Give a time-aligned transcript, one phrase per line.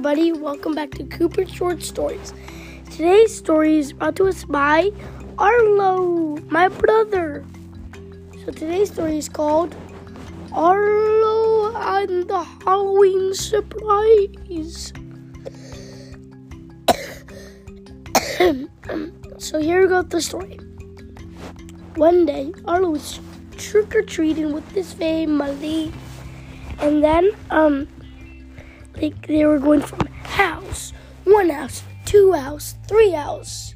[0.00, 0.32] everybody.
[0.32, 2.32] Welcome back to Cooper Short Stories.
[2.90, 4.88] Today's story is brought to us by
[5.36, 7.44] Arlo, my brother.
[8.42, 9.76] So today's story is called
[10.54, 14.94] Arlo and the Halloween Surprise.
[19.36, 20.58] so here we go with the story.
[21.96, 23.20] One day, Arlo was
[23.58, 25.92] trick or treating with his family,
[26.78, 27.86] and then um
[28.96, 30.92] like they were going from house,
[31.24, 33.74] one house, two house, three house,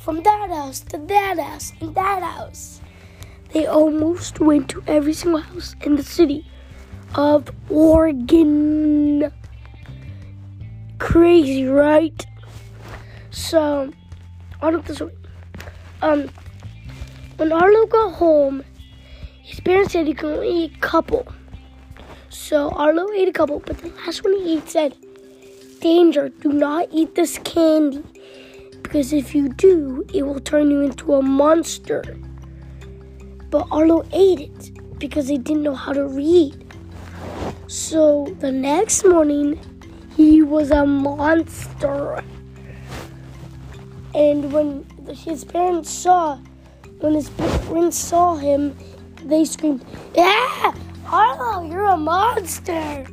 [0.00, 2.80] from that house to that house and that house.
[3.52, 6.46] They almost went to every single house in the city
[7.14, 9.32] of Oregon.
[10.98, 12.26] Crazy, right?
[13.30, 13.92] So,
[14.60, 15.12] on with the story.
[16.02, 16.28] Um,
[17.36, 18.64] when Arlo got home,
[19.42, 21.26] his parents said he could only eat a couple.
[22.38, 24.94] So Arlo ate a couple, but the last one he ate said,
[25.80, 28.04] Danger, do not eat this candy.
[28.82, 32.04] Because if you do, it will turn you into a monster.
[33.50, 36.72] But Arlo ate it because he didn't know how to read.
[37.66, 39.58] So the next morning,
[40.16, 42.22] he was a monster.
[44.14, 46.38] And when his parents saw,
[47.00, 48.76] when his parents saw him,
[49.24, 50.74] they screamed, Yeah!
[51.10, 53.06] Arlo, you're a monster.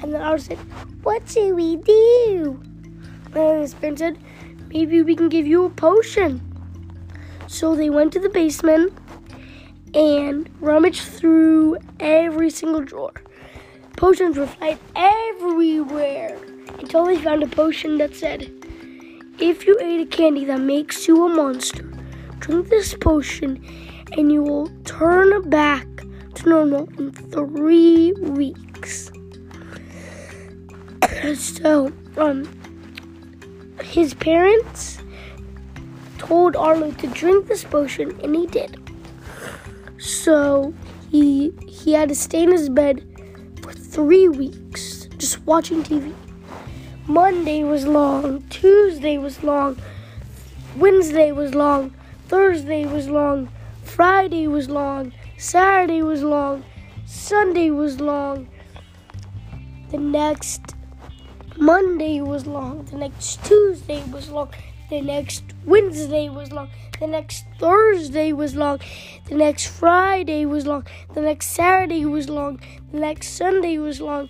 [0.00, 0.58] And then Arlo said,
[1.02, 2.60] What should we do?
[3.34, 4.18] And his parents said,
[4.68, 6.40] Maybe we can give you a potion.
[7.48, 8.94] So they went to the basement
[9.94, 13.12] and rummaged through every single drawer.
[13.98, 16.38] Potions were flying everywhere
[16.78, 18.50] until they found a potion that said,
[19.38, 21.82] If you ate a candy that makes you a monster,
[22.38, 23.62] drink this potion
[24.12, 25.86] and you will turn back
[26.42, 29.10] to normal in three weeks.
[31.34, 32.48] so, um,
[33.82, 34.98] his parents
[36.18, 38.78] told Arlo to drink this potion, and he did.
[39.98, 40.74] So
[41.10, 43.04] he he had to stay in his bed
[43.62, 46.12] for three weeks, just watching TV.
[47.06, 49.76] Monday was long, Tuesday was long,
[50.76, 51.92] Wednesday was long,
[52.28, 53.48] Thursday was long,
[53.82, 56.64] Friday was long, Saturday was long,
[57.04, 58.48] Sunday was long,
[59.90, 60.76] the next
[61.56, 64.50] Monday was long, the next Tuesday was long,
[64.88, 66.70] the next Wednesday was long,
[67.00, 68.78] the next Thursday was long,
[69.28, 72.60] the next Friday was long, the next Saturday was long,
[72.92, 74.28] the next Sunday was long,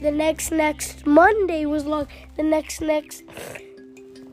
[0.00, 2.06] the next next Monday was long,
[2.36, 3.24] the next next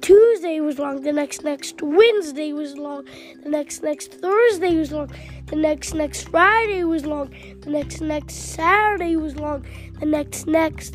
[0.06, 3.06] Tuesday was long, the next next Wednesday was long,
[3.42, 5.10] the next next Thursday was long,
[5.48, 9.66] the next next Friday was long, the next next Saturday was long,
[10.00, 10.94] the next next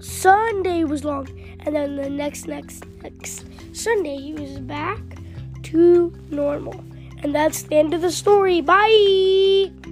[0.00, 1.26] Sunday was long,
[1.60, 5.00] and then the next next next Sunday he was back
[5.62, 6.78] to normal.
[7.22, 8.60] And that's the end of the story.
[8.60, 9.83] Bye.